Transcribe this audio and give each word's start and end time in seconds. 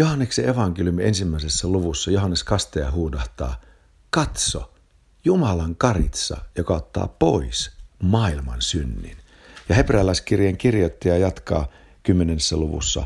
Johanneksen 0.00 0.48
evankeliumi 0.48 1.04
ensimmäisessä 1.04 1.68
luvussa 1.68 2.10
Johannes 2.10 2.44
Kasteja 2.44 2.90
huudahtaa, 2.90 3.60
katso, 4.10 4.74
Jumalan 5.24 5.76
karitsa, 5.76 6.36
joka 6.56 6.74
ottaa 6.74 7.08
pois 7.08 7.70
maailman 8.02 8.62
synnin. 8.62 9.16
Ja 9.68 9.74
hebrealaiskirjeen 9.74 10.56
kirjoittaja 10.56 11.18
jatkaa 11.18 11.68
kymmenessä 12.02 12.56
luvussa, 12.56 13.04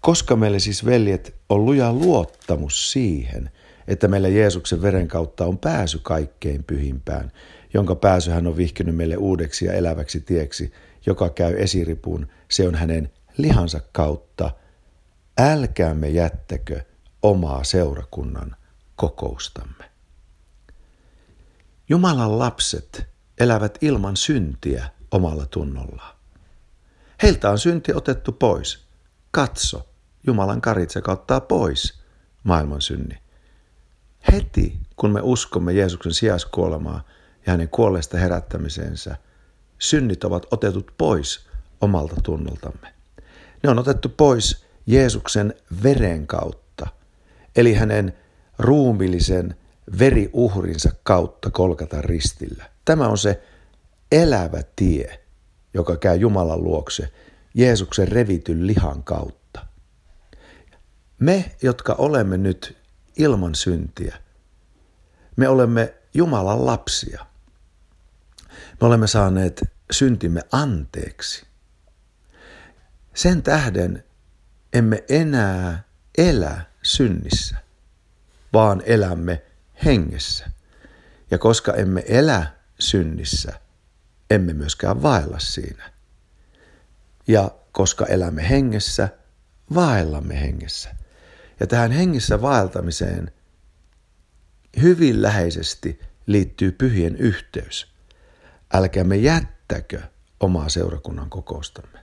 koska 0.00 0.36
meille 0.36 0.58
siis 0.58 0.84
veljet 0.84 1.34
on 1.48 1.64
luja 1.64 1.92
luottamus 1.92 2.92
siihen, 2.92 3.50
että 3.88 4.08
meillä 4.08 4.28
Jeesuksen 4.28 4.82
veren 4.82 5.08
kautta 5.08 5.46
on 5.46 5.58
pääsy 5.58 6.00
kaikkein 6.02 6.64
pyhimpään, 6.64 7.32
jonka 7.74 7.94
pääsy 7.94 8.30
hän 8.30 8.46
on 8.46 8.56
vihkinyt 8.56 8.96
meille 8.96 9.16
uudeksi 9.16 9.64
ja 9.64 9.72
eläväksi 9.72 10.20
tieksi, 10.20 10.72
joka 11.06 11.28
käy 11.30 11.54
esiripuun, 11.58 12.26
se 12.50 12.68
on 12.68 12.74
hänen 12.74 13.10
lihansa 13.36 13.80
kautta. 13.92 14.50
Älkäämme 15.38 16.08
jättäkö 16.08 16.80
omaa 17.22 17.64
seurakunnan 17.64 18.56
kokoustamme. 18.96 19.90
Jumalan 21.88 22.38
lapset 22.38 23.06
elävät 23.40 23.78
ilman 23.80 24.16
syntiä 24.16 24.88
omalla 25.10 25.46
tunnollaan. 25.46 26.16
Heiltä 27.22 27.50
on 27.50 27.58
synti 27.58 27.94
otettu 27.94 28.32
pois. 28.32 28.86
Katso, 29.30 29.88
Jumalan 30.26 30.60
karitse 30.60 31.02
ottaa 31.08 31.40
pois 31.40 32.02
maailman 32.44 32.80
synni. 32.80 33.22
Heti 34.32 34.80
kun 34.96 35.10
me 35.10 35.20
uskomme 35.22 35.72
Jeesuksen 35.72 36.14
sijaiskuolemaa 36.14 37.04
ja 37.46 37.52
hänen 37.52 37.68
kuolleesta 37.68 38.18
herättämiseensä, 38.18 39.16
synnit 39.78 40.24
ovat 40.24 40.46
otetut 40.50 40.94
pois 40.98 41.46
omalta 41.80 42.16
tunnoltamme. 42.22 42.94
Ne 43.62 43.70
on 43.70 43.78
otettu 43.78 44.08
pois 44.08 44.64
Jeesuksen 44.86 45.54
veren 45.82 46.26
kautta, 46.26 46.86
eli 47.56 47.74
hänen 47.74 48.12
ruumillisen 48.58 49.56
veriuhrinsa 49.98 50.90
kautta 51.02 51.50
kolkata 51.50 52.02
ristillä. 52.02 52.64
Tämä 52.84 53.08
on 53.08 53.18
se 53.18 53.42
elävä 54.12 54.62
tie, 54.76 55.20
joka 55.74 55.96
käy 55.96 56.16
Jumalan 56.16 56.64
luokse 56.64 57.12
Jeesuksen 57.54 58.08
revityn 58.08 58.66
lihan 58.66 59.02
kautta. 59.02 59.66
Me, 61.18 61.56
jotka 61.62 61.94
olemme 61.98 62.36
nyt 62.36 62.76
ilman 63.16 63.54
syntiä, 63.54 64.16
me 65.36 65.48
olemme 65.48 65.94
Jumalan 66.14 66.66
lapsia. 66.66 67.26
Me 68.80 68.86
olemme 68.86 69.06
saaneet 69.06 69.62
syntimme 69.90 70.40
anteeksi. 70.52 71.46
Sen 73.14 73.42
tähden 73.42 74.04
emme 74.72 75.04
enää 75.08 75.84
elä 76.18 76.60
synnissä, 76.82 77.56
vaan 78.52 78.82
elämme 78.86 79.42
hengessä. 79.84 80.50
Ja 81.30 81.38
koska 81.38 81.72
emme 81.74 82.04
elä 82.06 82.46
synnissä, 82.78 83.60
emme 84.30 84.52
myöskään 84.52 85.02
vaella 85.02 85.38
siinä. 85.38 85.92
Ja 87.28 87.50
koska 87.72 88.06
elämme 88.06 88.48
hengessä, 88.48 89.08
vaellamme 89.74 90.40
hengessä. 90.40 90.96
Ja 91.60 91.66
tähän 91.66 91.90
hengessä 91.90 92.42
vaeltamiseen 92.42 93.32
hyvin 94.82 95.22
läheisesti 95.22 96.00
liittyy 96.26 96.72
pyhien 96.72 97.16
yhteys. 97.16 97.92
Älkäämme 98.74 99.16
jättäkö 99.16 100.02
omaa 100.40 100.68
seurakunnan 100.68 101.30
kokoustamme. 101.30 101.98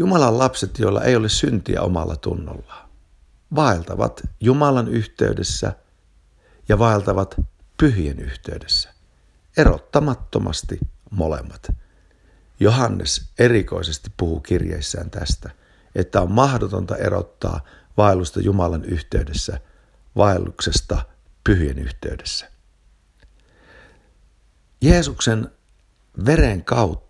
Jumalan 0.00 0.38
lapset, 0.38 0.78
joilla 0.78 1.02
ei 1.02 1.16
ole 1.16 1.28
syntiä 1.28 1.82
omalla 1.82 2.16
tunnollaan, 2.16 2.88
vaeltavat 3.54 4.20
Jumalan 4.40 4.88
yhteydessä 4.88 5.72
ja 6.68 6.78
vaeltavat 6.78 7.34
pyhien 7.76 8.18
yhteydessä, 8.18 8.94
erottamattomasti 9.56 10.78
molemmat. 11.10 11.72
Johannes 12.60 13.30
erikoisesti 13.38 14.10
puhuu 14.16 14.40
kirjeissään 14.40 15.10
tästä, 15.10 15.50
että 15.94 16.20
on 16.20 16.32
mahdotonta 16.32 16.96
erottaa 16.96 17.60
vaellusta 17.96 18.40
Jumalan 18.40 18.84
yhteydessä 18.84 19.60
vaelluksesta 20.16 21.02
pyhien 21.44 21.78
yhteydessä. 21.78 22.50
Jeesuksen 24.80 25.50
veren 26.26 26.64
kautta 26.64 27.09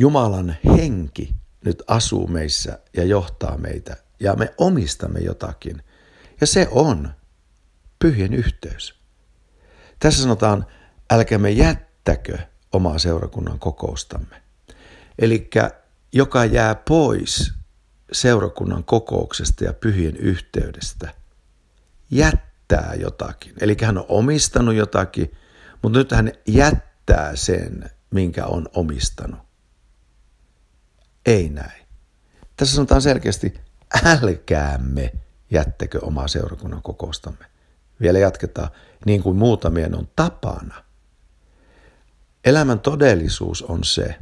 Jumalan 0.00 0.56
henki 0.64 1.34
nyt 1.64 1.82
asuu 1.86 2.26
meissä 2.26 2.78
ja 2.96 3.04
johtaa 3.04 3.56
meitä 3.56 3.96
ja 4.20 4.34
me 4.34 4.54
omistamme 4.58 5.20
jotakin. 5.20 5.82
Ja 6.40 6.46
se 6.46 6.68
on 6.70 7.10
pyhien 7.98 8.34
yhteys. 8.34 8.94
Tässä 10.00 10.22
sanotaan, 10.22 10.66
älkäämme 11.10 11.50
jättäkö 11.50 12.38
omaa 12.72 12.98
seurakunnan 12.98 13.58
kokoustamme. 13.58 14.42
Eli 15.18 15.50
joka 16.12 16.44
jää 16.44 16.74
pois 16.74 17.52
seurakunnan 18.12 18.84
kokouksesta 18.84 19.64
ja 19.64 19.72
pyhien 19.72 20.16
yhteydestä, 20.16 21.14
jättää 22.10 22.94
jotakin. 23.00 23.52
Eli 23.60 23.76
hän 23.82 23.98
on 23.98 24.06
omistanut 24.08 24.74
jotakin, 24.74 25.32
mutta 25.82 25.98
nyt 25.98 26.12
hän 26.12 26.32
jättää 26.46 27.36
sen, 27.36 27.90
minkä 28.10 28.46
on 28.46 28.68
omistanut. 28.74 29.47
Ei 31.28 31.48
näin. 31.48 31.86
Tässä 32.56 32.74
sanotaan 32.74 33.02
selkeästi, 33.02 33.54
älkäämme 34.04 35.12
jättäkö 35.50 35.98
omaa 36.02 36.28
seurakunnan 36.28 36.82
kokoustamme. 36.82 37.44
Vielä 38.00 38.18
jatketaan, 38.18 38.70
niin 39.06 39.22
kuin 39.22 39.36
muutamien 39.36 39.94
on 39.94 40.08
tapana. 40.16 40.84
Elämän 42.44 42.80
todellisuus 42.80 43.62
on 43.62 43.84
se, 43.84 44.18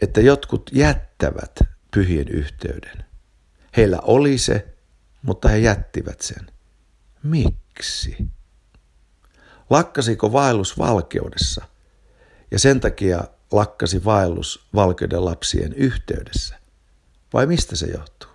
että 0.00 0.20
jotkut 0.20 0.70
jättävät 0.72 1.60
pyhien 1.90 2.28
yhteyden. 2.28 3.04
Heillä 3.76 3.98
oli 4.02 4.38
se, 4.38 4.74
mutta 5.22 5.48
he 5.48 5.58
jättivät 5.58 6.20
sen. 6.20 6.46
Miksi? 7.22 8.16
Lakkasiko 9.70 10.32
vaellus 10.32 10.78
valkeudessa 10.78 11.64
ja 12.50 12.58
sen 12.58 12.80
takia 12.80 13.24
lakkasi 13.52 14.04
vaellus 14.04 14.66
valkeuden 14.74 15.24
lapsien 15.24 15.72
yhteydessä? 15.72 16.58
Vai 17.32 17.46
mistä 17.46 17.76
se 17.76 17.86
johtuu? 17.86 18.30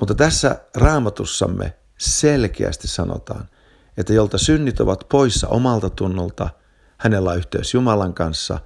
Mutta 0.00 0.14
tässä 0.14 0.60
raamatussamme 0.76 1.76
selkeästi 1.98 2.88
sanotaan, 2.88 3.48
että 3.96 4.12
jolta 4.12 4.38
synnit 4.38 4.80
ovat 4.80 5.06
poissa 5.08 5.48
omalta 5.48 5.90
tunnolta, 5.90 6.50
hänellä 6.98 7.30
on 7.30 7.38
yhteys 7.38 7.74
Jumalan 7.74 8.14
kanssa 8.14 8.58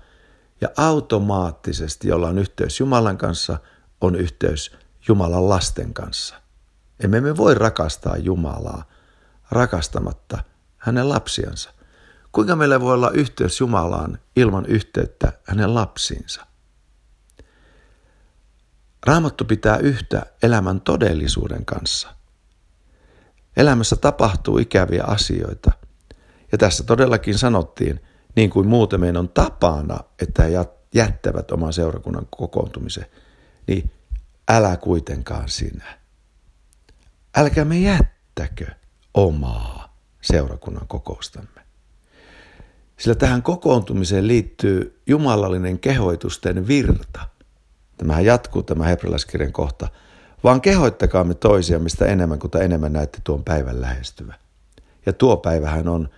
ja 0.60 0.68
automaattisesti, 0.76 2.08
jolla 2.08 2.28
on 2.28 2.38
yhteys 2.38 2.80
Jumalan 2.80 3.18
kanssa, 3.18 3.58
on 4.00 4.14
yhteys 4.14 4.76
Jumalan 5.08 5.48
lasten 5.48 5.94
kanssa. 5.94 6.34
Emme 7.00 7.20
me 7.20 7.36
voi 7.36 7.54
rakastaa 7.54 8.16
Jumalaa 8.16 8.84
rakastamatta 9.50 10.38
hänen 10.78 11.08
lapsiansa. 11.08 11.70
Kuinka 12.36 12.56
meillä 12.56 12.80
voi 12.80 12.94
olla 12.94 13.10
yhteys 13.10 13.60
Jumalaan 13.60 14.18
ilman 14.36 14.66
yhteyttä 14.66 15.32
hänen 15.44 15.74
lapsiinsa? 15.74 16.46
Raamattu 19.06 19.44
pitää 19.44 19.76
yhtä 19.76 20.26
elämän 20.42 20.80
todellisuuden 20.80 21.64
kanssa. 21.64 22.14
Elämässä 23.56 23.96
tapahtuu 23.96 24.58
ikäviä 24.58 25.04
asioita. 25.04 25.72
Ja 26.52 26.58
tässä 26.58 26.84
todellakin 26.84 27.38
sanottiin, 27.38 28.00
niin 28.34 28.50
kuin 28.50 28.68
muuten 28.68 29.00
meidän 29.00 29.16
on 29.16 29.28
tapana, 29.28 29.98
että 30.22 30.42
he 30.42 30.50
jättävät 30.94 31.50
oman 31.50 31.72
seurakunnan 31.72 32.26
kokoontumisen, 32.30 33.06
niin 33.66 33.90
älä 34.48 34.76
kuitenkaan 34.76 35.48
sinä. 35.48 35.98
Älkää 37.36 37.64
me 37.64 37.78
jättäkö 37.78 38.66
omaa 39.14 39.96
seurakunnan 40.22 40.88
kokoustamme. 40.88 41.65
Sillä 42.98 43.14
tähän 43.14 43.42
kokoontumiseen 43.42 44.28
liittyy 44.28 45.00
jumalallinen 45.06 45.78
kehoitusten 45.78 46.68
virta. 46.68 47.20
Tämähän 47.96 48.24
jatkuu 48.24 48.62
tämä 48.62 48.84
hebrealaiskirjan 48.84 49.52
kohta. 49.52 49.88
Vaan 50.44 50.60
kehoittakaamme 50.60 51.34
toisia, 51.34 51.78
mistä 51.78 52.06
enemmän 52.06 52.38
kuin 52.38 52.50
enemmän 52.62 52.92
näette 52.92 53.18
tuon 53.24 53.44
päivän 53.44 53.80
lähestyvä. 53.80 54.34
Ja 55.06 55.12
tuo 55.12 55.36
päivähän 55.36 55.88
on 55.88 56.08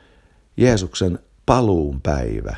Jeesuksen 0.56 1.18
paluun 1.46 2.00
päivä. 2.00 2.56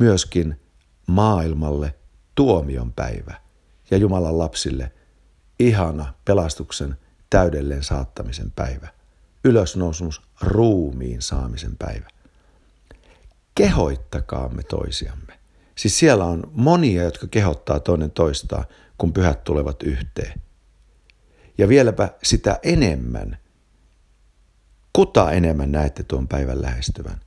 Myöskin 0.00 0.60
maailmalle 1.06 1.94
tuomion 2.34 2.92
päivä. 2.92 3.34
Ja 3.90 3.96
Jumalan 3.96 4.38
lapsille 4.38 4.92
ihana 5.58 6.14
pelastuksen 6.24 6.96
täydelleen 7.30 7.82
saattamisen 7.82 8.50
päivä 8.50 8.88
ylösnousumus 9.44 10.22
ruumiin 10.40 11.22
saamisen 11.22 11.76
päivä. 11.78 12.08
Kehoittakaamme 13.58 14.62
toisiamme. 14.62 15.38
Siis 15.74 15.98
siellä 15.98 16.24
on 16.24 16.50
monia, 16.52 17.02
jotka 17.02 17.26
kehottaa 17.26 17.80
toinen 17.80 18.10
toistaan, 18.10 18.64
kun 18.98 19.12
pyhät 19.12 19.44
tulevat 19.44 19.82
yhteen. 19.82 20.40
Ja 21.58 21.68
vieläpä 21.68 22.08
sitä 22.22 22.58
enemmän, 22.62 23.38
kuta 24.92 25.30
enemmän 25.30 25.72
näette 25.72 26.02
tuon 26.02 26.28
päivän 26.28 26.62
lähestyvän. 26.62 27.20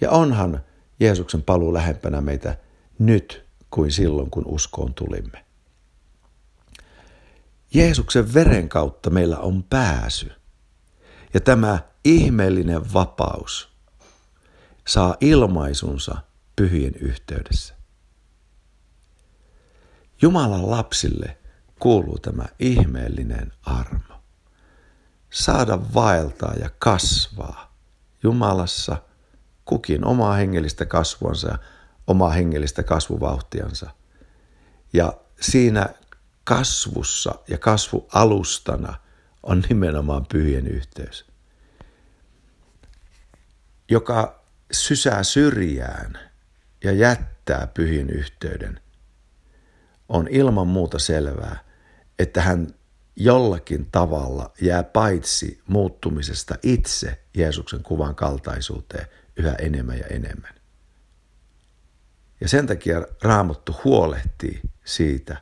Ja 0.00 0.10
onhan 0.10 0.64
Jeesuksen 1.00 1.42
paluu 1.42 1.74
lähempänä 1.74 2.20
meitä 2.20 2.56
nyt 2.98 3.44
kuin 3.70 3.92
silloin, 3.92 4.30
kun 4.30 4.46
uskoon 4.46 4.94
tulimme. 4.94 5.44
Jeesuksen 7.74 8.34
veren 8.34 8.68
kautta 8.68 9.10
meillä 9.10 9.38
on 9.38 9.62
pääsy. 9.62 10.32
Ja 11.34 11.40
tämä 11.40 11.78
ihmeellinen 12.04 12.92
vapaus 12.92 13.69
saa 14.90 15.16
ilmaisunsa 15.20 16.16
pyhien 16.56 16.94
yhteydessä. 17.00 17.74
Jumalan 20.22 20.70
lapsille 20.70 21.38
kuuluu 21.78 22.18
tämä 22.18 22.44
ihmeellinen 22.58 23.52
armo. 23.62 24.14
Saada 25.30 25.78
vaeltaa 25.94 26.54
ja 26.54 26.70
kasvaa 26.78 27.74
Jumalassa 28.22 28.96
kukin 29.64 30.04
omaa 30.04 30.34
hengellistä 30.34 30.86
kasvuansa 30.86 31.48
ja 31.48 31.58
omaa 32.06 32.30
hengellistä 32.30 32.82
kasvuvauhtiansa. 32.82 33.90
Ja 34.92 35.14
siinä 35.40 35.88
kasvussa 36.44 37.34
ja 37.48 37.58
kasvualustana 37.58 38.94
on 39.42 39.62
nimenomaan 39.68 40.26
pyhien 40.26 40.66
yhteys, 40.66 41.26
joka 43.88 44.39
sysää 44.70 45.22
syrjään 45.22 46.18
ja 46.84 46.92
jättää 46.92 47.66
pyhin 47.66 48.10
yhteyden, 48.10 48.80
on 50.08 50.28
ilman 50.30 50.66
muuta 50.66 50.98
selvää, 50.98 51.64
että 52.18 52.42
hän 52.42 52.74
jollakin 53.16 53.88
tavalla 53.92 54.52
jää 54.60 54.82
paitsi 54.82 55.60
muuttumisesta 55.66 56.54
itse 56.62 57.22
Jeesuksen 57.34 57.82
kuvan 57.82 58.14
kaltaisuuteen 58.14 59.06
yhä 59.36 59.54
enemmän 59.54 59.98
ja 59.98 60.06
enemmän. 60.06 60.54
Ja 62.40 62.48
sen 62.48 62.66
takia 62.66 63.06
Raamattu 63.22 63.76
huolehtii 63.84 64.60
siitä, 64.84 65.36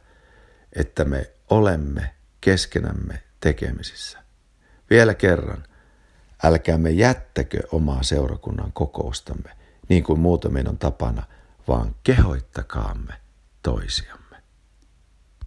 että 0.72 1.04
me 1.04 1.30
olemme 1.50 2.14
keskenämme 2.40 3.22
tekemisissä. 3.40 4.19
Vielä 4.90 5.14
kerran, 5.14 5.64
älkäämme 6.44 6.90
jättäkö 6.90 7.58
omaa 7.73 8.02
seurakunnan 8.02 8.73
kokoustamme, 8.73 9.50
niin 9.88 10.05
kuin 10.05 10.20
muuten 10.20 10.52
meidän 10.52 10.70
on 10.70 10.79
tapana, 10.79 11.23
vaan 11.69 11.94
kehoittakaamme 12.05 13.14
toisiamme. 13.62 14.27